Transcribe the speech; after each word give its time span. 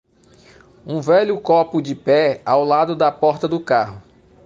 Um 0.83 0.99
velho 0.99 1.39
copo 1.39 1.79
de 1.79 1.93
pé 1.93 2.41
ao 2.43 2.63
lado 2.65 2.95
da 2.95 3.11
porta 3.11 3.47
do 3.47 3.59
carro 3.59 4.01